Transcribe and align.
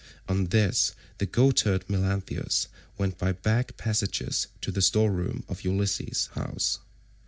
On 0.27 0.45
this 0.45 0.95
the 1.19 1.27
goatherd 1.27 1.87
Melanthius 1.87 2.67
went 2.97 3.19
by 3.19 3.33
back 3.33 3.77
passages 3.77 4.47
to 4.61 4.71
the 4.71 4.81
store 4.81 5.11
room 5.11 5.43
of 5.47 5.63
Ulysses' 5.63 6.25
house. 6.33 6.79